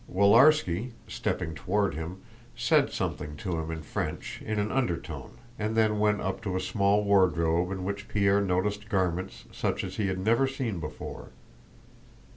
[0.11, 2.23] Willarski, stepping toward him,
[2.55, 6.59] said something to him in French in an undertone and then went up to a
[6.59, 11.29] small wardrobe in which Pierre noticed garments such as he had never seen before.